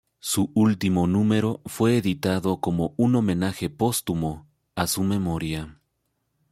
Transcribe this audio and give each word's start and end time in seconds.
Su 0.19 0.49
último 0.55 1.05
número 1.05 1.61
fue 1.67 1.95
editado 1.95 2.59
como 2.59 2.95
un 2.97 3.15
homenaje 3.15 3.69
póstumo 3.69 4.47
a 4.73 4.87
su 4.87 5.03
memoria. 5.03 5.79